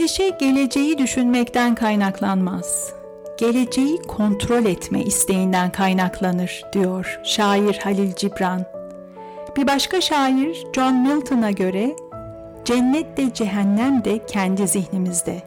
Endişe 0.00 0.28
geleceği 0.28 0.98
düşünmekten 0.98 1.74
kaynaklanmaz. 1.74 2.92
Geleceği 3.38 4.02
kontrol 4.02 4.64
etme 4.64 5.02
isteğinden 5.02 5.72
kaynaklanır 5.72 6.62
diyor 6.72 7.20
şair 7.24 7.78
Halil 7.78 8.14
Cibran. 8.14 8.64
Bir 9.56 9.66
başka 9.66 10.00
şair 10.00 10.66
John 10.72 10.94
Milton'a 10.94 11.50
göre 11.50 11.96
cennet 12.64 13.16
de 13.16 13.34
cehennem 13.34 14.04
de 14.04 14.26
kendi 14.26 14.68
zihnimizde. 14.68 15.42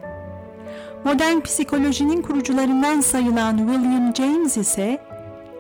Modern 1.04 1.40
psikolojinin 1.40 2.22
kurucularından 2.22 3.02
sayılan 3.02 3.58
William 3.58 4.16
James 4.16 4.58
ise 4.58 4.98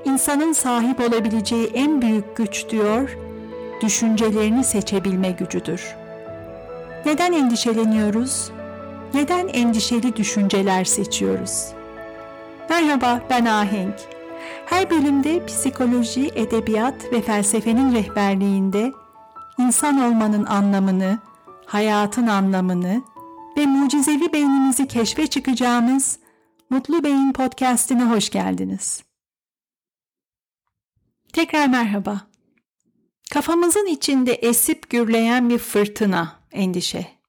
insanın 0.05 0.53
sahip 0.53 0.99
olabileceği 0.99 1.71
en 1.73 2.01
büyük 2.01 2.35
güç 2.35 2.69
diyor, 2.69 3.17
düşüncelerini 3.81 4.63
seçebilme 4.63 5.31
gücüdür. 5.31 5.95
Neden 7.05 7.33
endişeleniyoruz? 7.33 8.51
Neden 9.13 9.47
endişeli 9.47 10.15
düşünceler 10.15 10.85
seçiyoruz? 10.85 11.67
Merhaba, 12.69 13.21
ben 13.29 13.45
Ahenk. 13.45 13.95
Her 14.65 14.89
bölümde 14.89 15.45
psikoloji, 15.45 16.31
edebiyat 16.35 17.11
ve 17.11 17.21
felsefenin 17.21 17.93
rehberliğinde 17.95 18.91
insan 19.59 20.01
olmanın 20.01 20.45
anlamını, 20.45 21.19
hayatın 21.65 22.27
anlamını 22.27 23.01
ve 23.57 23.65
mucizevi 23.65 24.33
beynimizi 24.33 24.87
keşfe 24.87 25.27
çıkacağımız 25.27 26.19
Mutlu 26.69 27.03
Beyin 27.03 27.33
podcast'ine 27.33 28.03
hoş 28.03 28.29
geldiniz. 28.29 29.03
Tekrar 31.33 31.67
merhaba. 31.67 32.21
Kafamızın 33.33 33.85
içinde 33.85 34.33
esip 34.33 34.89
gürleyen 34.89 35.49
bir 35.49 35.57
fırtına, 35.57 36.39
endişe. 36.51 37.22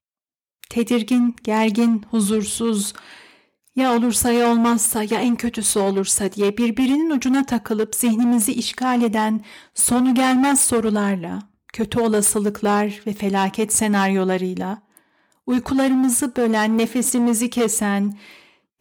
Tedirgin, 0.70 1.36
gergin, 1.44 2.02
huzursuz, 2.10 2.92
ya 3.76 3.96
olursa 3.96 4.32
ya 4.32 4.52
olmazsa 4.52 5.02
ya 5.02 5.20
en 5.20 5.36
kötüsü 5.36 5.78
olursa 5.78 6.32
diye 6.32 6.58
birbirinin 6.58 7.10
ucuna 7.10 7.46
takılıp 7.46 7.94
zihnimizi 7.94 8.52
işgal 8.52 9.02
eden 9.02 9.44
sonu 9.74 10.14
gelmez 10.14 10.60
sorularla, 10.60 11.38
kötü 11.72 12.00
olasılıklar 12.00 13.00
ve 13.06 13.12
felaket 13.12 13.72
senaryolarıyla, 13.72 14.82
uykularımızı 15.46 16.36
bölen, 16.36 16.78
nefesimizi 16.78 17.50
kesen, 17.50 18.18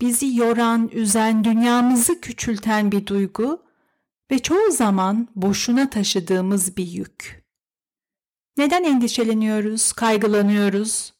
bizi 0.01 0.35
yoran, 0.35 0.87
üzen, 0.87 1.43
dünyamızı 1.43 2.21
küçülten 2.21 2.91
bir 2.91 3.05
duygu 3.05 3.63
ve 4.31 4.39
çoğu 4.39 4.71
zaman 4.71 5.27
boşuna 5.35 5.89
taşıdığımız 5.89 6.77
bir 6.77 6.87
yük. 6.87 7.43
Neden 8.57 8.83
endişeleniyoruz, 8.83 9.93
kaygılanıyoruz? 9.93 11.13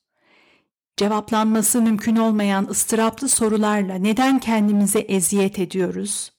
Cevaplanması 0.97 1.81
mümkün 1.81 2.15
olmayan 2.15 2.67
ıstıraplı 2.69 3.29
sorularla 3.29 3.95
neden 3.95 4.39
kendimize 4.39 4.99
eziyet 4.99 5.59
ediyoruz? 5.59 6.33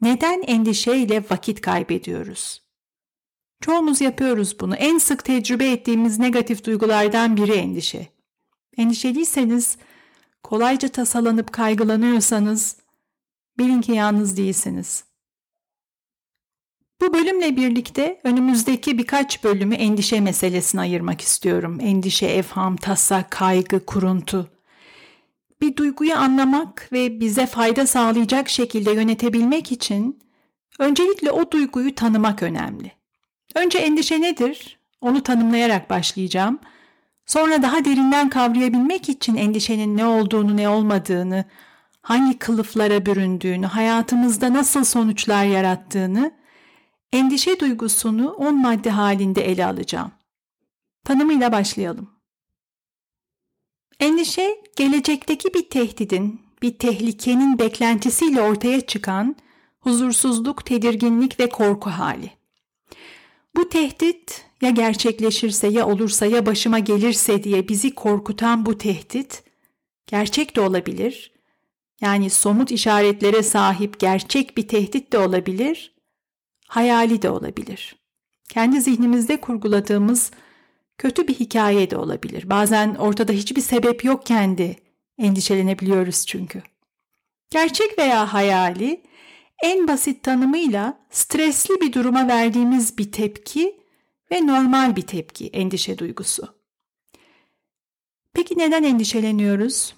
Neden 0.00 0.42
endişeyle 0.42 1.24
vakit 1.30 1.60
kaybediyoruz? 1.60 2.62
Çoğumuz 3.60 4.00
yapıyoruz 4.00 4.60
bunu. 4.60 4.76
En 4.76 4.98
sık 4.98 5.24
tecrübe 5.24 5.70
ettiğimiz 5.70 6.18
negatif 6.18 6.64
duygulardan 6.64 7.36
biri 7.36 7.52
endişe. 7.52 8.08
Endişeliyseniz, 8.76 9.78
kolayca 10.42 10.88
tasalanıp 10.88 11.52
kaygılanıyorsanız 11.52 12.76
bilin 13.58 13.80
ki 13.80 13.92
yalnız 13.92 14.36
değilsiniz. 14.36 15.07
Bu 17.00 17.14
bölümle 17.14 17.56
birlikte 17.56 18.20
önümüzdeki 18.24 18.98
birkaç 18.98 19.44
bölümü 19.44 19.74
endişe 19.74 20.20
meselesine 20.20 20.80
ayırmak 20.80 21.20
istiyorum. 21.20 21.78
Endişe, 21.80 22.26
evham, 22.26 22.76
tasa, 22.76 23.24
kaygı, 23.30 23.86
kuruntu. 23.86 24.50
Bir 25.60 25.76
duyguyu 25.76 26.14
anlamak 26.14 26.88
ve 26.92 27.20
bize 27.20 27.46
fayda 27.46 27.86
sağlayacak 27.86 28.48
şekilde 28.48 28.90
yönetebilmek 28.92 29.72
için 29.72 30.18
öncelikle 30.78 31.30
o 31.30 31.50
duyguyu 31.50 31.94
tanımak 31.94 32.42
önemli. 32.42 32.92
Önce 33.54 33.78
endişe 33.78 34.20
nedir? 34.20 34.78
Onu 35.00 35.22
tanımlayarak 35.22 35.90
başlayacağım. 35.90 36.58
Sonra 37.26 37.62
daha 37.62 37.84
derinden 37.84 38.30
kavrayabilmek 38.30 39.08
için 39.08 39.36
endişenin 39.36 39.96
ne 39.96 40.06
olduğunu, 40.06 40.56
ne 40.56 40.68
olmadığını, 40.68 41.44
hangi 42.02 42.38
kılıflara 42.38 43.06
büründüğünü, 43.06 43.66
hayatımızda 43.66 44.52
nasıl 44.52 44.84
sonuçlar 44.84 45.44
yarattığını 45.44 46.32
endişe 47.12 47.60
duygusunu 47.60 48.30
on 48.30 48.62
madde 48.62 48.90
halinde 48.90 49.42
ele 49.42 49.66
alacağım. 49.66 50.12
Tanımıyla 51.04 51.52
başlayalım. 51.52 52.10
Endişe, 54.00 54.60
gelecekteki 54.76 55.54
bir 55.54 55.70
tehdidin, 55.70 56.40
bir 56.62 56.78
tehlikenin 56.78 57.58
beklentisiyle 57.58 58.42
ortaya 58.42 58.80
çıkan 58.80 59.36
huzursuzluk, 59.80 60.66
tedirginlik 60.66 61.40
ve 61.40 61.48
korku 61.48 61.90
hali. 61.90 62.30
Bu 63.56 63.68
tehdit 63.68 64.44
ya 64.62 64.70
gerçekleşirse 64.70 65.66
ya 65.66 65.86
olursa 65.86 66.26
ya 66.26 66.46
başıma 66.46 66.78
gelirse 66.78 67.44
diye 67.44 67.68
bizi 67.68 67.94
korkutan 67.94 68.66
bu 68.66 68.78
tehdit 68.78 69.42
gerçek 70.06 70.56
de 70.56 70.60
olabilir. 70.60 71.32
Yani 72.00 72.30
somut 72.30 72.70
işaretlere 72.70 73.42
sahip 73.42 74.00
gerçek 74.00 74.56
bir 74.56 74.68
tehdit 74.68 75.12
de 75.12 75.18
olabilir 75.18 75.97
hayali 76.68 77.22
de 77.22 77.30
olabilir. 77.30 77.96
Kendi 78.48 78.80
zihnimizde 78.80 79.40
kurguladığımız 79.40 80.30
kötü 80.98 81.28
bir 81.28 81.34
hikaye 81.34 81.90
de 81.90 81.96
olabilir. 81.96 82.50
Bazen 82.50 82.94
ortada 82.94 83.32
hiçbir 83.32 83.60
sebep 83.60 84.04
yokken 84.04 84.58
de 84.58 84.76
endişelenebiliyoruz 85.18 86.26
çünkü. 86.26 86.62
Gerçek 87.50 87.98
veya 87.98 88.32
hayali 88.32 89.02
en 89.62 89.88
basit 89.88 90.22
tanımıyla 90.22 90.98
stresli 91.10 91.80
bir 91.80 91.92
duruma 91.92 92.28
verdiğimiz 92.28 92.98
bir 92.98 93.12
tepki 93.12 93.76
ve 94.30 94.46
normal 94.46 94.96
bir 94.96 95.02
tepki, 95.02 95.46
endişe 95.46 95.98
duygusu. 95.98 96.58
Peki 98.34 98.58
neden 98.58 98.82
endişeleniyoruz? 98.82 99.94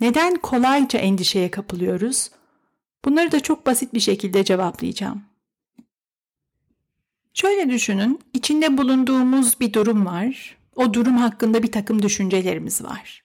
Neden 0.00 0.36
kolayca 0.36 0.98
endişeye 0.98 1.50
kapılıyoruz? 1.50 2.30
Bunları 3.04 3.32
da 3.32 3.40
çok 3.40 3.66
basit 3.66 3.94
bir 3.94 4.00
şekilde 4.00 4.44
cevaplayacağım. 4.44 5.33
Şöyle 7.34 7.70
düşünün, 7.70 8.20
içinde 8.32 8.78
bulunduğumuz 8.78 9.60
bir 9.60 9.72
durum 9.72 10.06
var. 10.06 10.56
O 10.76 10.94
durum 10.94 11.16
hakkında 11.16 11.62
bir 11.62 11.72
takım 11.72 12.02
düşüncelerimiz 12.02 12.84
var. 12.84 13.24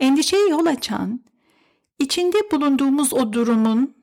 Endişeye 0.00 0.48
yol 0.48 0.66
açan, 0.66 1.24
içinde 1.98 2.36
bulunduğumuz 2.52 3.12
o 3.12 3.32
durumun 3.32 3.94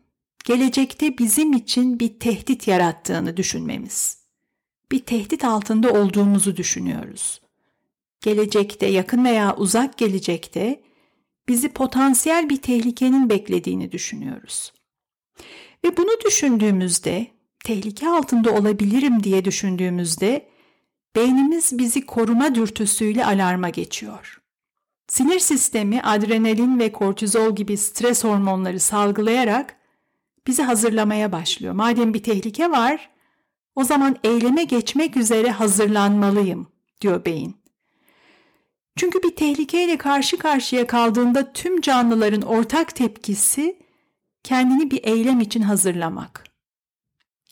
gelecekte 0.45 1.17
bizim 1.17 1.53
için 1.53 1.99
bir 1.99 2.19
tehdit 2.19 2.67
yarattığını 2.67 3.37
düşünmemiz. 3.37 4.17
Bir 4.91 4.99
tehdit 4.99 5.45
altında 5.45 5.93
olduğumuzu 5.93 6.57
düşünüyoruz. 6.57 7.41
Gelecekte, 8.21 8.85
yakın 8.85 9.25
veya 9.25 9.55
uzak 9.55 9.97
gelecekte 9.97 10.83
bizi 11.47 11.69
potansiyel 11.69 12.49
bir 12.49 12.61
tehlikenin 12.61 13.29
beklediğini 13.29 13.91
düşünüyoruz. 13.91 14.73
Ve 15.85 15.97
bunu 15.97 16.11
düşündüğümüzde 16.25 17.32
tehlike 17.63 18.09
altında 18.09 18.51
olabilirim 18.53 19.23
diye 19.23 19.45
düşündüğümüzde 19.45 20.49
beynimiz 21.15 21.77
bizi 21.77 22.05
koruma 22.05 22.55
dürtüsüyle 22.55 23.25
alarma 23.25 23.69
geçiyor. 23.69 24.41
Sinir 25.07 25.39
sistemi 25.39 26.01
adrenalin 26.01 26.79
ve 26.79 26.91
kortizol 26.91 27.55
gibi 27.55 27.77
stres 27.77 28.23
hormonları 28.23 28.79
salgılayarak 28.79 29.75
bizi 30.47 30.63
hazırlamaya 30.63 31.31
başlıyor. 31.31 31.73
Madem 31.73 32.13
bir 32.13 32.23
tehlike 32.23 32.71
var, 32.71 33.09
o 33.75 33.83
zaman 33.83 34.15
eyleme 34.23 34.63
geçmek 34.63 35.17
üzere 35.17 35.51
hazırlanmalıyım 35.51 36.67
diyor 37.01 37.25
beyin. 37.25 37.57
Çünkü 38.95 39.23
bir 39.23 39.35
tehlikeyle 39.35 39.97
karşı 39.97 40.37
karşıya 40.37 40.87
kaldığında 40.87 41.53
tüm 41.53 41.81
canlıların 41.81 42.41
ortak 42.41 42.95
tepkisi 42.95 43.79
kendini 44.43 44.91
bir 44.91 45.03
eylem 45.03 45.39
için 45.39 45.61
hazırlamak 45.61 46.52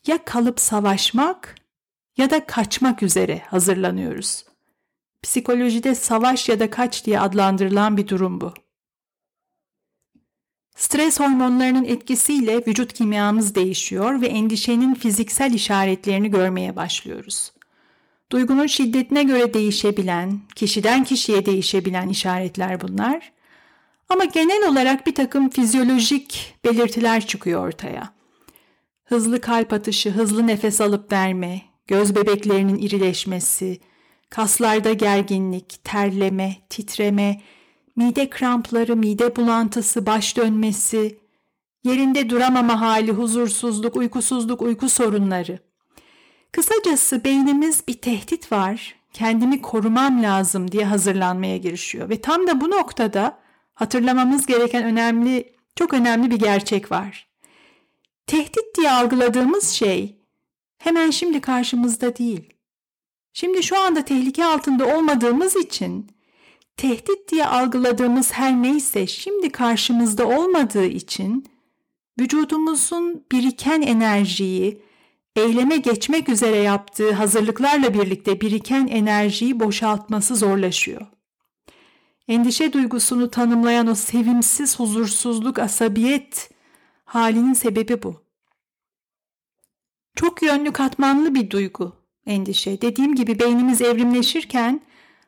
ya 0.08 0.26
kalıp 0.26 0.60
savaşmak 0.60 1.56
ya 2.18 2.30
da 2.30 2.46
kaçmak 2.46 3.04
üzere 3.04 3.42
hazırlanıyoruz. 3.48 4.46
Psikolojide 5.24 5.96
savaş 5.96 6.50
ya 6.50 6.60
da 6.60 6.70
kaç 6.70 7.06
diye 7.06 7.20
adlandırılan 7.20 7.98
bir 7.98 8.08
durum 8.08 8.42
bu. 8.42 8.54
Stres 10.76 11.20
hormonlarının 11.20 11.86
etkisiyle 11.86 12.58
vücut 12.68 12.94
kimyamız 12.94 13.56
değişiyor 13.56 14.22
ve 14.22 14.28
endişenin 14.28 14.94
fiziksel 14.94 15.54
işaretlerini 15.54 16.32
görmeye 16.32 16.76
başlıyoruz. 16.76 17.52
Duygunun 18.32 18.68
şiddetine 18.68 19.24
göre 19.24 19.54
değişebilen, 19.54 20.40
kişiden 20.56 21.04
kişiye 21.04 21.46
değişebilen 21.46 22.10
işaretler 22.10 22.82
bunlar. 22.82 23.32
Ama 24.10 24.26
genel 24.26 24.70
olarak 24.70 25.08
bir 25.08 25.16
takım 25.16 25.50
fizyolojik 25.50 26.56
belirtiler 26.66 27.28
çıkıyor 27.28 27.68
ortaya 27.68 28.21
hızlı 29.04 29.42
kalp 29.42 29.74
atışı, 29.74 30.10
hızlı 30.10 30.48
nefes 30.48 30.82
alıp 30.82 31.12
verme, 31.12 31.62
göz 31.88 32.16
bebeklerinin 32.16 32.78
irileşmesi, 32.78 33.80
kaslarda 34.30 34.94
gerginlik, 34.94 35.84
terleme, 35.84 36.56
titreme, 36.70 37.42
mide 37.96 38.30
krampları, 38.30 38.96
mide 38.96 39.36
bulantısı, 39.36 40.06
baş 40.06 40.38
dönmesi, 40.38 41.20
yerinde 41.84 42.30
duramama 42.30 42.82
hali, 42.82 43.12
huzursuzluk, 43.12 43.96
uykusuzluk, 43.96 44.62
uyku 44.62 44.90
sorunları. 44.90 45.60
Kısacası 46.52 47.24
beynimiz 47.24 47.84
bir 47.88 47.94
tehdit 47.94 48.52
var, 48.52 48.96
kendimi 49.14 49.62
korumam 49.62 50.24
lazım 50.24 50.72
diye 50.72 50.86
hazırlanmaya 50.86 51.58
girişiyor 51.58 52.10
ve 52.10 52.22
tam 52.22 52.48
da 52.48 52.62
bu 52.62 52.70
noktada 52.72 53.40
hatırlamamız 53.74 54.46
gereken 54.46 54.84
önemli, 54.84 55.54
çok 55.76 55.94
önemli 55.94 56.32
bir 56.32 56.40
gerçek 56.40 56.92
var. 56.92 57.31
Tehdit 58.32 58.76
diye 58.78 58.92
algıladığımız 58.92 59.70
şey 59.70 60.16
hemen 60.78 61.10
şimdi 61.10 61.42
karşımızda 61.42 62.18
değil. 62.18 62.54
Şimdi 63.34 63.64
şu 63.64 63.80
anda 63.80 64.06
tehlike 64.06 64.46
altında 64.46 64.98
olmadığımız 64.98 65.56
için 65.56 66.08
tehdit 66.78 67.32
diye 67.32 67.46
algıladığımız 67.46 68.34
her 68.34 68.62
neyse 68.62 69.08
şimdi 69.08 69.50
karşımızda 69.50 70.28
olmadığı 70.28 70.86
için 70.86 71.46
vücudumuzun 72.20 73.26
biriken 73.32 73.82
enerjiyi, 73.82 74.82
eyleme 75.36 75.78
geçmek 75.78 76.30
üzere 76.30 76.58
yaptığı 76.58 77.12
hazırlıklarla 77.12 77.94
birlikte 77.94 78.42
biriken 78.42 78.88
enerjiyi 78.88 79.60
boşaltması 79.60 80.36
zorlaşıyor. 80.36 81.08
Endişe 82.28 82.74
duygusunu 82.74 83.32
tanımlayan 83.32 83.88
o 83.88 83.96
sevimsiz 83.96 84.80
huzursuzluk, 84.80 85.60
asabiyet 85.60 86.50
halinin 87.06 87.54
sebebi 87.54 88.04
bu. 88.04 88.21
Çok 90.16 90.42
yönlü 90.42 90.72
katmanlı 90.72 91.36
bir 91.36 91.50
duygu 91.50 91.96
endişe. 92.26 92.82
Dediğim 92.82 93.16
gibi 93.16 93.40
beynimiz 93.40 93.82
evrimleşirken 93.82 94.82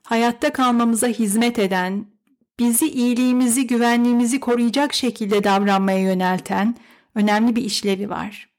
hayatta 0.04 0.54
kalmamıza 0.54 1.08
hizmet 1.08 1.60
eden, 1.60 2.06
bizi 2.60 2.88
iyiliğimizi, 2.88 3.68
güvenliğimizi 3.68 4.40
koruyacak 4.40 4.94
şekilde 4.94 5.44
davranmaya 5.44 6.00
yönelten 6.00 6.76
önemli 7.16 7.56
bir 7.56 7.64
işlevi 7.64 8.10
var. 8.10 8.50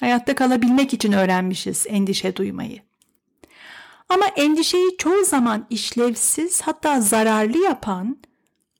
Hayatta 0.00 0.34
kalabilmek 0.34 0.94
için 0.94 1.12
öğrenmişiz 1.12 1.86
endişe 1.88 2.36
duymayı. 2.36 2.80
Ama 4.08 4.26
endişeyi 4.26 4.96
çoğu 4.98 5.24
zaman 5.24 5.66
işlevsiz 5.70 6.62
hatta 6.62 7.00
zararlı 7.00 7.58
yapan 7.58 8.16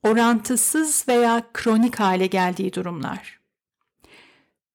orantısız 0.03 1.05
veya 1.09 1.43
kronik 1.55 2.01
hale 2.01 2.27
geldiği 2.27 2.73
durumlar. 2.73 3.36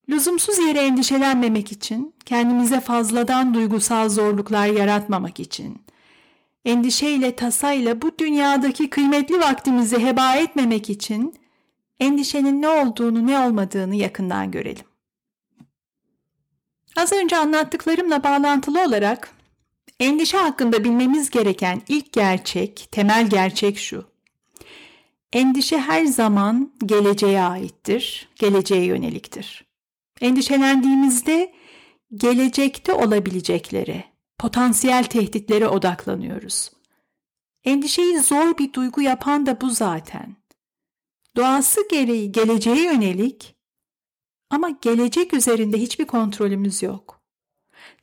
Lüzumsuz 0.09 0.59
yere 0.59 0.79
endişelenmemek 0.79 1.71
için, 1.71 2.15
kendimize 2.25 2.79
fazladan 2.79 3.53
duygusal 3.53 4.09
zorluklar 4.09 4.67
yaratmamak 4.67 5.39
için, 5.39 5.81
endişeyle 6.65 7.35
tasayla 7.35 8.01
bu 8.01 8.17
dünyadaki 8.17 8.89
kıymetli 8.89 9.39
vaktimizi 9.39 9.99
heba 9.99 10.35
etmemek 10.35 10.89
için 10.89 11.35
endişenin 11.99 12.61
ne 12.61 12.69
olduğunu 12.69 13.27
ne 13.27 13.39
olmadığını 13.39 13.95
yakından 13.95 14.51
görelim. 14.51 14.85
Az 16.95 17.11
önce 17.11 17.37
anlattıklarımla 17.37 18.23
bağlantılı 18.23 18.83
olarak 18.83 19.31
endişe 19.99 20.37
hakkında 20.37 20.83
bilmemiz 20.83 21.29
gereken 21.29 21.81
ilk 21.87 22.13
gerçek, 22.13 22.87
temel 22.91 23.29
gerçek 23.29 23.77
şu. 23.77 24.05
Endişe 25.33 25.77
her 25.77 26.05
zaman 26.05 26.71
geleceğe 26.85 27.41
aittir, 27.41 28.29
geleceğe 28.35 28.85
yöneliktir. 28.85 29.70
Endişelendiğimizde 30.21 31.53
gelecekte 32.13 32.93
olabileceklere, 32.93 34.03
potansiyel 34.37 35.03
tehditlere 35.03 35.67
odaklanıyoruz. 35.67 36.71
Endişeyi 37.63 38.19
zor 38.19 38.57
bir 38.57 38.73
duygu 38.73 39.01
yapan 39.01 39.45
da 39.45 39.61
bu 39.61 39.69
zaten. 39.69 40.35
Doğası 41.35 41.81
gereği 41.89 42.31
geleceğe 42.31 42.83
yönelik 42.83 43.55
ama 44.49 44.69
gelecek 44.69 45.33
üzerinde 45.33 45.77
hiçbir 45.77 46.05
kontrolümüz 46.05 46.83
yok. 46.83 47.21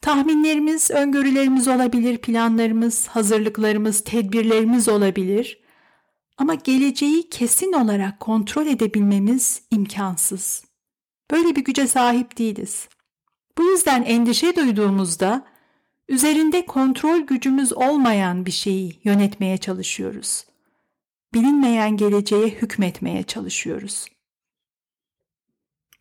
Tahminlerimiz, 0.00 0.90
öngörülerimiz 0.90 1.68
olabilir, 1.68 2.18
planlarımız, 2.18 3.08
hazırlıklarımız, 3.08 4.04
tedbirlerimiz 4.04 4.88
olabilir. 4.88 5.60
Ama 6.38 6.54
geleceği 6.54 7.30
kesin 7.30 7.72
olarak 7.72 8.20
kontrol 8.20 8.66
edebilmemiz 8.66 9.62
imkansız. 9.70 10.67
Böyle 11.30 11.56
bir 11.56 11.64
güce 11.64 11.86
sahip 11.86 12.38
değiliz. 12.38 12.88
Bu 13.58 13.64
yüzden 13.64 14.02
endişe 14.02 14.56
duyduğumuzda 14.56 15.46
üzerinde 16.08 16.66
kontrol 16.66 17.20
gücümüz 17.20 17.72
olmayan 17.72 18.46
bir 18.46 18.50
şeyi 18.50 19.00
yönetmeye 19.04 19.58
çalışıyoruz. 19.58 20.44
Bilinmeyen 21.34 21.96
geleceğe 21.96 22.48
hükmetmeye 22.48 23.22
çalışıyoruz. 23.22 24.06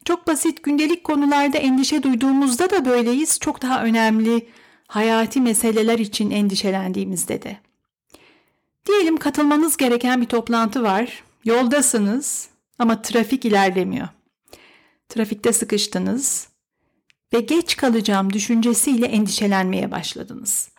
Çok 0.06 0.28
basit 0.28 0.64
gündelik 0.64 1.04
konularda 1.04 1.58
endişe 1.58 2.04
duyduğumuzda 2.04 2.70
da 2.70 2.86
böyleyiz. 2.86 3.40
Çok 3.40 3.62
daha 3.62 3.84
önemli 3.84 4.50
hayati 4.88 5.42
meseleler 5.42 6.00
için 6.00 6.32
endişelendiğimizde 6.32 7.42
de. 7.42 7.58
Diyelim 8.86 9.18
katılmanız 9.18 9.78
gereken 9.78 10.22
bir 10.22 10.26
toplantı 10.26 10.84
var. 10.84 11.24
Yoldasınız 11.44 12.50
ama 12.80 13.02
trafik 13.02 13.46
ilerlemiyor. 13.46 14.08
Trafikte 15.10 15.54
sıkıştınız 15.54 16.48
ve 17.34 17.40
geç 17.40 17.78
kalacağım 17.78 18.34
düşüncesiyle 18.34 19.06
endişelenmeye 19.06 19.92
başladınız. 19.92 20.70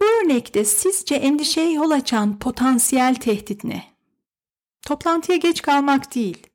Bu 0.00 0.04
örnekte 0.04 0.64
sizce 0.64 1.14
endişeye 1.14 1.72
yol 1.72 1.90
açan 1.90 2.38
potansiyel 2.38 3.14
tehdit 3.14 3.64
ne? 3.64 3.84
Toplantıya 4.86 5.38
geç 5.38 5.62
kalmak 5.62 6.14
değil. 6.14 6.46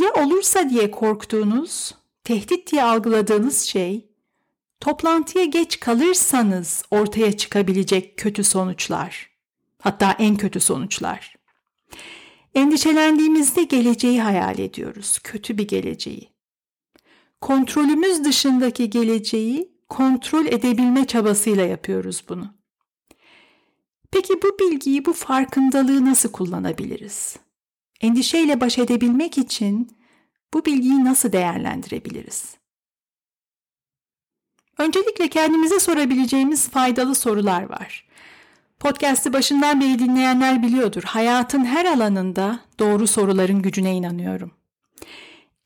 Ya 0.00 0.12
olursa 0.12 0.70
diye 0.70 0.90
korktuğunuz, 0.90 1.94
tehdit 2.24 2.72
diye 2.72 2.82
algıladığınız 2.82 3.60
şey, 3.60 4.10
toplantıya 4.80 5.44
geç 5.44 5.80
kalırsanız 5.80 6.82
ortaya 6.90 7.36
çıkabilecek 7.36 8.16
kötü 8.16 8.44
sonuçlar. 8.44 9.30
Hatta 9.82 10.16
en 10.18 10.36
kötü 10.36 10.60
sonuçlar. 10.60 11.36
Endişelendiğimizde 12.54 13.62
geleceği 13.62 14.22
hayal 14.22 14.58
ediyoruz, 14.58 15.18
kötü 15.24 15.58
bir 15.58 15.68
geleceği. 15.68 16.32
Kontrolümüz 17.40 18.24
dışındaki 18.24 18.90
geleceği 18.90 19.72
kontrol 19.88 20.46
edebilme 20.46 21.06
çabasıyla 21.06 21.64
yapıyoruz 21.64 22.24
bunu. 22.28 22.54
Peki 24.10 24.42
bu 24.42 24.58
bilgiyi, 24.58 25.04
bu 25.04 25.12
farkındalığı 25.12 26.04
nasıl 26.04 26.32
kullanabiliriz? 26.32 27.36
Endişeyle 28.00 28.60
baş 28.60 28.78
edebilmek 28.78 29.38
için 29.38 29.98
bu 30.54 30.64
bilgiyi 30.64 31.04
nasıl 31.04 31.32
değerlendirebiliriz? 31.32 32.56
Öncelikle 34.78 35.28
kendimize 35.28 35.80
sorabileceğimiz 35.80 36.68
faydalı 36.68 37.14
sorular 37.14 37.62
var. 37.62 38.09
Podcast'ı 38.80 39.32
başından 39.32 39.80
beri 39.80 39.98
dinleyenler 39.98 40.62
biliyordur. 40.62 41.02
Hayatın 41.02 41.64
her 41.64 41.84
alanında 41.84 42.60
doğru 42.78 43.06
soruların 43.06 43.62
gücüne 43.62 43.94
inanıyorum. 43.94 44.52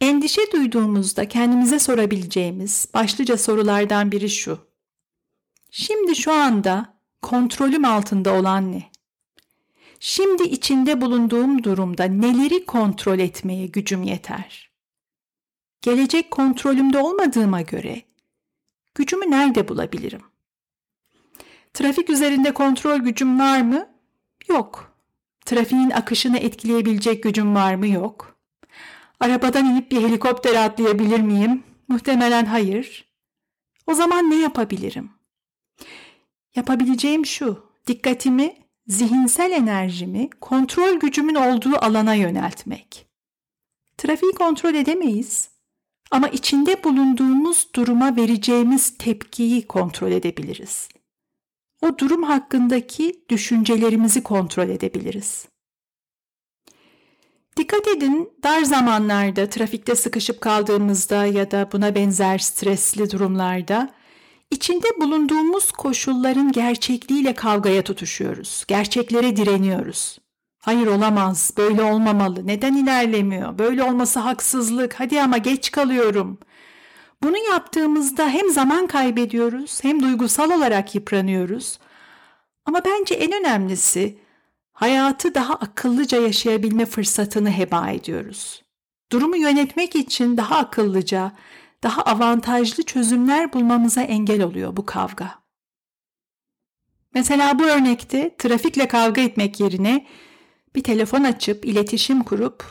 Endişe 0.00 0.52
duyduğumuzda 0.52 1.28
kendimize 1.28 1.78
sorabileceğimiz 1.78 2.88
başlıca 2.94 3.38
sorulardan 3.38 4.12
biri 4.12 4.30
şu. 4.30 4.58
Şimdi 5.70 6.16
şu 6.16 6.32
anda 6.32 6.94
kontrolüm 7.22 7.84
altında 7.84 8.34
olan 8.34 8.72
ne? 8.72 8.82
Şimdi 10.00 10.42
içinde 10.42 11.00
bulunduğum 11.00 11.64
durumda 11.64 12.04
neleri 12.04 12.66
kontrol 12.66 13.18
etmeye 13.18 13.66
gücüm 13.66 14.02
yeter? 14.02 14.70
Gelecek 15.82 16.30
kontrolümde 16.30 16.98
olmadığıma 16.98 17.60
göre 17.60 18.02
gücümü 18.94 19.30
nerede 19.30 19.68
bulabilirim? 19.68 20.33
Trafik 21.74 22.10
üzerinde 22.10 22.54
kontrol 22.54 22.98
gücüm 22.98 23.38
var 23.40 23.62
mı? 23.62 23.88
Yok. 24.48 24.96
Trafiğin 25.46 25.90
akışını 25.90 26.38
etkileyebilecek 26.38 27.22
gücüm 27.22 27.54
var 27.54 27.74
mı? 27.74 27.88
Yok. 27.88 28.38
Arabadan 29.20 29.64
inip 29.64 29.90
bir 29.90 30.02
helikopter 30.02 30.54
atlayabilir 30.54 31.20
miyim? 31.20 31.64
Muhtemelen 31.88 32.44
hayır. 32.44 33.14
O 33.86 33.94
zaman 33.94 34.30
ne 34.30 34.34
yapabilirim? 34.34 35.10
Yapabileceğim 36.56 37.26
şu. 37.26 37.70
Dikkatimi, 37.86 38.56
zihinsel 38.86 39.52
enerjimi 39.52 40.30
kontrol 40.30 41.00
gücümün 41.00 41.34
olduğu 41.34 41.76
alana 41.84 42.14
yöneltmek. 42.14 43.06
Trafiği 43.98 44.32
kontrol 44.32 44.74
edemeyiz 44.74 45.50
ama 46.10 46.28
içinde 46.28 46.84
bulunduğumuz 46.84 47.68
duruma 47.74 48.16
vereceğimiz 48.16 48.98
tepkiyi 48.98 49.66
kontrol 49.66 50.12
edebiliriz 50.12 50.88
o 51.84 51.98
durum 51.98 52.22
hakkındaki 52.22 53.24
düşüncelerimizi 53.28 54.22
kontrol 54.22 54.68
edebiliriz. 54.68 55.48
Dikkat 57.56 57.88
edin, 57.88 58.32
dar 58.42 58.62
zamanlarda, 58.62 59.48
trafikte 59.48 59.94
sıkışıp 59.94 60.40
kaldığımızda 60.40 61.26
ya 61.26 61.50
da 61.50 61.68
buna 61.72 61.94
benzer 61.94 62.38
stresli 62.38 63.10
durumlarda 63.10 63.90
içinde 64.50 64.86
bulunduğumuz 65.00 65.72
koşulların 65.72 66.52
gerçekliğiyle 66.52 67.34
kavgaya 67.34 67.82
tutuşuyoruz. 67.82 68.64
Gerçeklere 68.68 69.36
direniyoruz. 69.36 70.18
Hayır 70.58 70.86
olamaz, 70.86 71.50
böyle 71.56 71.82
olmamalı, 71.82 72.46
neden 72.46 72.74
ilerlemiyor, 72.74 73.58
böyle 73.58 73.82
olması 73.82 74.20
haksızlık, 74.20 75.00
hadi 75.00 75.22
ama 75.22 75.38
geç 75.38 75.70
kalıyorum. 75.70 76.38
Bunu 77.24 77.38
yaptığımızda 77.38 78.28
hem 78.28 78.50
zaman 78.50 78.86
kaybediyoruz 78.86 79.84
hem 79.84 80.02
duygusal 80.02 80.50
olarak 80.50 80.94
yıpranıyoruz. 80.94 81.78
Ama 82.66 82.84
bence 82.84 83.14
en 83.14 83.32
önemlisi 83.32 84.18
hayatı 84.72 85.34
daha 85.34 85.54
akıllıca 85.54 86.20
yaşayabilme 86.20 86.86
fırsatını 86.86 87.50
heba 87.50 87.90
ediyoruz. 87.90 88.62
Durumu 89.12 89.36
yönetmek 89.36 89.96
için 89.96 90.36
daha 90.36 90.56
akıllıca, 90.56 91.32
daha 91.82 92.02
avantajlı 92.02 92.82
çözümler 92.82 93.52
bulmamıza 93.52 94.02
engel 94.02 94.42
oluyor 94.42 94.76
bu 94.76 94.86
kavga. 94.86 95.34
Mesela 97.14 97.58
bu 97.58 97.64
örnekte 97.64 98.36
trafikle 98.38 98.88
kavga 98.88 99.20
etmek 99.20 99.60
yerine 99.60 100.06
bir 100.74 100.82
telefon 100.82 101.24
açıp 101.24 101.64
iletişim 101.64 102.22
kurup 102.22 102.64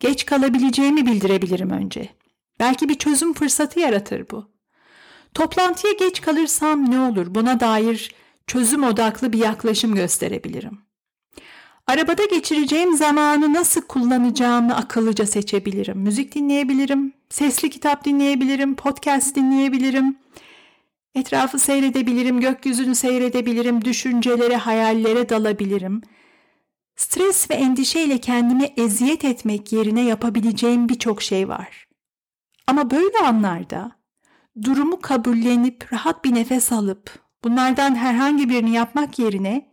geç 0.00 0.26
kalabileceğimi 0.26 1.06
bildirebilirim 1.06 1.70
önce. 1.70 2.17
Belki 2.60 2.88
bir 2.88 2.94
çözüm 2.94 3.34
fırsatı 3.34 3.80
yaratır 3.80 4.26
bu. 4.30 4.50
Toplantıya 5.34 5.92
geç 5.92 6.20
kalırsam 6.20 6.90
ne 6.90 7.00
olur 7.00 7.34
buna 7.34 7.60
dair 7.60 8.14
çözüm 8.46 8.84
odaklı 8.84 9.32
bir 9.32 9.38
yaklaşım 9.38 9.94
gösterebilirim. 9.94 10.78
Arabada 11.86 12.24
geçireceğim 12.24 12.96
zamanı 12.96 13.54
nasıl 13.54 13.80
kullanacağımı 13.82 14.76
akıllıca 14.76 15.26
seçebilirim. 15.26 15.98
Müzik 15.98 16.34
dinleyebilirim, 16.34 17.12
sesli 17.30 17.70
kitap 17.70 18.04
dinleyebilirim, 18.04 18.74
podcast 18.76 19.36
dinleyebilirim. 19.36 20.18
Etrafı 21.14 21.58
seyredebilirim, 21.58 22.40
gökyüzünü 22.40 22.94
seyredebilirim, 22.94 23.84
düşüncelere, 23.84 24.56
hayallere 24.56 25.28
dalabilirim. 25.28 26.02
Stres 26.96 27.50
ve 27.50 27.54
endişeyle 27.54 28.18
kendime 28.18 28.74
eziyet 28.76 29.24
etmek 29.24 29.72
yerine 29.72 30.04
yapabileceğim 30.04 30.88
birçok 30.88 31.22
şey 31.22 31.48
var. 31.48 31.87
Ama 32.68 32.90
böyle 32.90 33.18
anlarda 33.18 33.92
durumu 34.62 35.00
kabullenip 35.00 35.92
rahat 35.92 36.24
bir 36.24 36.34
nefes 36.34 36.72
alıp 36.72 37.18
bunlardan 37.44 37.94
herhangi 37.94 38.48
birini 38.48 38.70
yapmak 38.70 39.18
yerine 39.18 39.70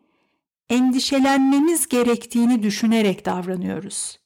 endişelenmemiz 0.70 1.88
gerektiğini 1.88 2.64
düşünerek 2.64 3.26
davranıyoruz. 3.26 4.20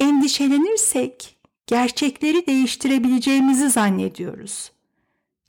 Endişelenirsek 0.00 1.38
gerçekleri 1.66 2.46
değiştirebileceğimizi 2.46 3.70
zannediyoruz. 3.70 4.72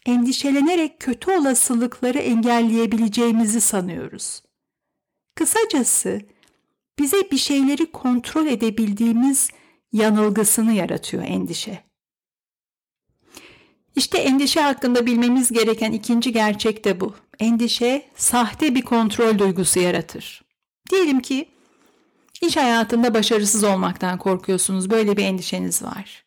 Endişelenerek 0.05 1.00
kötü 1.00 1.31
olasılıkları 1.31 2.17
engelleyebileceğimizi 2.17 3.62
sanıyoruz. 3.62 4.43
Kısacası 5.36 6.21
bize 7.00 7.31
bir 7.31 7.38
şeyleri 7.38 7.91
kontrol 7.91 8.48
edebildiğimiz 8.48 9.50
yanılgısını 9.93 10.74
yaratıyor 10.74 11.24
endişe. 11.24 11.90
İşte 13.95 14.17
endişe 14.17 14.62
hakkında 14.62 15.05
bilmemiz 15.05 15.51
gereken 15.51 15.91
ikinci 15.91 16.33
gerçek 16.33 16.86
de 16.86 17.00
bu. 17.00 17.15
Endişe 17.39 18.05
sahte 18.15 18.75
bir 18.75 18.81
kontrol 18.81 19.39
duygusu 19.39 19.79
yaratır. 19.79 20.41
Diyelim 20.91 21.19
ki 21.19 21.50
iş 22.41 22.57
hayatında 22.57 23.13
başarısız 23.13 23.63
olmaktan 23.63 24.17
korkuyorsunuz. 24.17 24.89
Böyle 24.89 25.17
bir 25.17 25.24
endişeniz 25.24 25.83
var. 25.83 26.24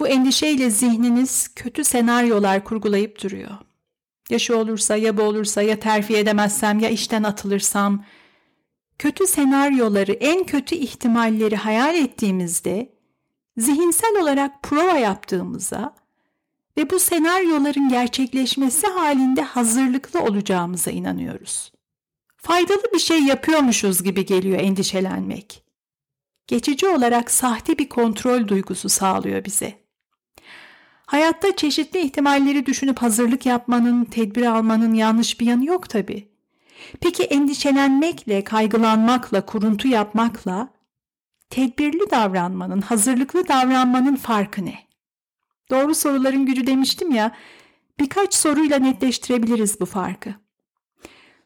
Bu 0.00 0.08
endişeyle 0.08 0.70
zihniniz 0.70 1.48
kötü 1.54 1.84
senaryolar 1.84 2.64
kurgulayıp 2.64 3.22
duruyor. 3.22 3.50
Ya 4.30 4.38
şu 4.38 4.54
olursa, 4.54 4.96
ya 4.96 5.16
bu 5.16 5.22
olursa, 5.22 5.62
ya 5.62 5.80
terfi 5.80 6.16
edemezsem, 6.16 6.78
ya 6.78 6.88
işten 6.88 7.22
atılırsam. 7.22 8.04
Kötü 8.98 9.26
senaryoları, 9.26 10.12
en 10.12 10.44
kötü 10.44 10.74
ihtimalleri 10.74 11.56
hayal 11.56 11.94
ettiğimizde 11.94 12.92
zihinsel 13.56 14.22
olarak 14.22 14.62
prova 14.62 14.98
yaptığımıza 14.98 15.94
ve 16.76 16.90
bu 16.90 16.98
senaryoların 16.98 17.88
gerçekleşmesi 17.88 18.86
halinde 18.86 19.42
hazırlıklı 19.42 20.22
olacağımıza 20.22 20.90
inanıyoruz. 20.90 21.72
Faydalı 22.36 22.82
bir 22.94 22.98
şey 22.98 23.22
yapıyormuşuz 23.22 24.02
gibi 24.02 24.26
geliyor 24.26 24.60
endişelenmek. 24.60 25.64
Geçici 26.46 26.88
olarak 26.88 27.30
sahte 27.30 27.78
bir 27.78 27.88
kontrol 27.88 28.48
duygusu 28.48 28.88
sağlıyor 28.88 29.44
bize. 29.44 29.84
Hayatta 31.06 31.56
çeşitli 31.56 32.00
ihtimalleri 32.00 32.66
düşünüp 32.66 32.98
hazırlık 32.98 33.46
yapmanın, 33.46 34.04
tedbir 34.04 34.42
almanın 34.42 34.94
yanlış 34.94 35.40
bir 35.40 35.46
yanı 35.46 35.64
yok 35.64 35.88
tabi. 35.88 36.28
Peki 37.00 37.22
endişelenmekle, 37.22 38.44
kaygılanmakla, 38.44 39.46
kuruntu 39.46 39.88
yapmakla 39.88 40.68
tedbirli 41.50 42.10
davranmanın, 42.10 42.80
hazırlıklı 42.80 43.48
davranmanın 43.48 44.16
farkı 44.16 44.64
ne? 44.64 44.83
Doğru 45.74 45.94
soruların 45.94 46.46
gücü 46.46 46.66
demiştim 46.66 47.10
ya, 47.10 47.36
birkaç 48.00 48.34
soruyla 48.34 48.78
netleştirebiliriz 48.78 49.80
bu 49.80 49.86
farkı. 49.86 50.34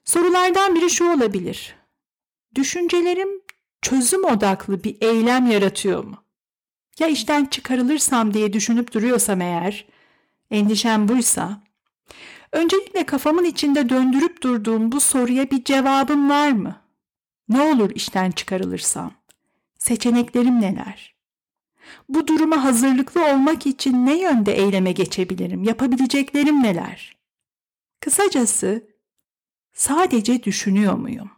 Sorulardan 0.04 0.74
biri 0.74 0.90
şu 0.90 1.12
olabilir. 1.12 1.74
Düşüncelerim 2.54 3.28
çözüm 3.82 4.24
odaklı 4.24 4.84
bir 4.84 4.96
eylem 5.00 5.50
yaratıyor 5.50 6.04
mu? 6.04 6.24
Ya 6.98 7.06
işten 7.06 7.44
çıkarılırsam 7.44 8.34
diye 8.34 8.52
düşünüp 8.52 8.92
duruyorsam 8.94 9.40
eğer, 9.40 9.86
endişem 10.50 11.08
buysa, 11.08 11.62
öncelikle 12.52 13.06
kafamın 13.06 13.44
içinde 13.44 13.88
döndürüp 13.88 14.42
durduğum 14.42 14.92
bu 14.92 15.00
soruya 15.00 15.50
bir 15.50 15.64
cevabım 15.64 16.30
var 16.30 16.50
mı? 16.50 16.76
Ne 17.48 17.60
olur 17.60 17.90
işten 17.94 18.30
çıkarılırsam? 18.30 19.12
Seçeneklerim 19.78 20.60
neler? 20.60 21.17
Bu 22.08 22.26
duruma 22.26 22.64
hazırlıklı 22.64 23.26
olmak 23.26 23.66
için 23.66 24.06
ne 24.06 24.20
yönde 24.20 24.52
eyleme 24.52 24.92
geçebilirim? 24.92 25.64
Yapabileceklerim 25.64 26.62
neler? 26.62 27.16
Kısacası 28.00 28.86
sadece 29.72 30.42
düşünüyor 30.42 30.94
muyum? 30.94 31.30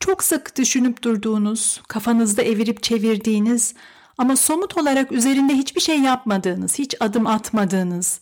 Çok 0.00 0.24
sık 0.24 0.56
düşünüp 0.58 1.02
durduğunuz, 1.02 1.82
kafanızda 1.88 2.42
evirip 2.42 2.82
çevirdiğiniz 2.82 3.74
ama 4.18 4.36
somut 4.36 4.78
olarak 4.78 5.12
üzerinde 5.12 5.54
hiçbir 5.54 5.80
şey 5.80 6.00
yapmadığınız, 6.00 6.78
hiç 6.78 6.94
adım 7.00 7.26
atmadığınız, 7.26 8.20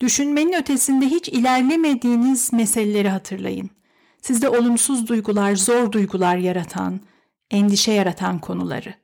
düşünmenin 0.00 0.52
ötesinde 0.52 1.06
hiç 1.06 1.28
ilerlemediğiniz 1.28 2.52
meseleleri 2.52 3.08
hatırlayın. 3.08 3.70
Sizde 4.22 4.48
olumsuz 4.48 5.08
duygular, 5.08 5.56
zor 5.56 5.92
duygular 5.92 6.36
yaratan, 6.36 7.00
endişe 7.50 7.92
yaratan 7.92 8.38
konuları. 8.38 8.94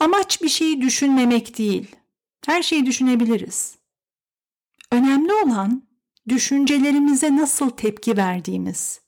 Amaç 0.00 0.42
bir 0.42 0.48
şeyi 0.48 0.80
düşünmemek 0.80 1.58
değil. 1.58 1.96
Her 2.46 2.62
şeyi 2.62 2.86
düşünebiliriz. 2.86 3.78
Önemli 4.92 5.32
olan 5.32 5.82
düşüncelerimize 6.28 7.36
nasıl 7.36 7.70
tepki 7.70 8.16
verdiğimiz. 8.16 9.00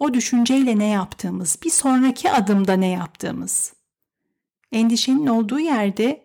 O 0.00 0.14
düşünceyle 0.14 0.78
ne 0.78 0.86
yaptığımız, 0.86 1.58
bir 1.64 1.70
sonraki 1.70 2.30
adımda 2.30 2.72
ne 2.72 2.88
yaptığımız. 2.88 3.72
Endişenin 4.72 5.26
olduğu 5.26 5.60
yerde 5.60 6.24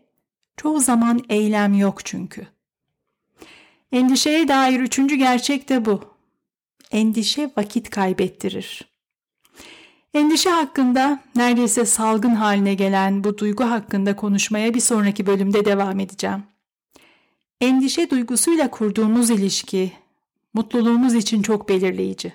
çoğu 0.58 0.80
zaman 0.80 1.22
eylem 1.30 1.74
yok 1.74 2.06
çünkü. 2.06 2.48
Endişeye 3.92 4.48
dair 4.48 4.80
üçüncü 4.80 5.16
gerçek 5.16 5.70
de 5.70 5.86
bu. 5.86 6.02
Endişe 6.92 7.52
vakit 7.58 7.90
kaybettirir. 7.90 8.93
Endişe 10.14 10.50
hakkında 10.50 11.20
neredeyse 11.36 11.86
salgın 11.86 12.36
haline 12.36 12.74
gelen 12.74 13.24
bu 13.24 13.38
duygu 13.38 13.64
hakkında 13.64 14.16
konuşmaya 14.16 14.74
bir 14.74 14.80
sonraki 14.80 15.26
bölümde 15.26 15.66
devam 15.66 16.00
edeceğim. 16.00 16.44
Endişe 17.62 18.10
duygusuyla 18.10 18.72
kurduğumuz 18.72 19.30
ilişki 19.30 19.92
mutluluğumuz 20.54 21.14
için 21.14 21.42
çok 21.42 21.70
belirleyici. 21.70 22.34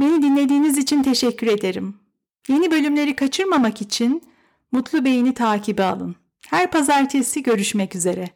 Beni 0.00 0.22
dinlediğiniz 0.22 0.78
için 0.78 1.02
teşekkür 1.02 1.46
ederim. 1.46 1.94
Yeni 2.48 2.70
bölümleri 2.70 3.16
kaçırmamak 3.16 3.82
için 3.82 4.22
Mutlu 4.72 5.04
Beyni 5.04 5.34
takibi 5.34 5.82
alın. 5.82 6.16
Her 6.46 6.70
pazartesi 6.70 7.42
görüşmek 7.42 7.96
üzere. 7.96 8.30